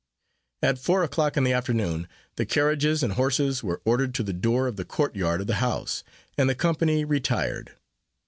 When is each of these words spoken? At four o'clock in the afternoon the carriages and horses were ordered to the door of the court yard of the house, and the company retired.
At 0.63 0.79
four 0.79 1.03
o'clock 1.03 1.37
in 1.37 1.43
the 1.43 1.53
afternoon 1.53 2.07
the 2.35 2.45
carriages 2.47 3.03
and 3.03 3.13
horses 3.13 3.63
were 3.63 3.83
ordered 3.85 4.15
to 4.15 4.23
the 4.23 4.33
door 4.33 4.65
of 4.65 4.75
the 4.75 4.83
court 4.83 5.15
yard 5.15 5.41
of 5.41 5.45
the 5.45 5.57
house, 5.61 6.03
and 6.39 6.49
the 6.49 6.55
company 6.55 7.05
retired. 7.05 7.73